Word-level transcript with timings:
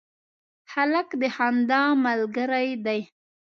هلک 0.73 1.09
د 1.21 1.23
خندا 1.35 1.81
ملګری 2.05 2.69
دی. 2.85 2.99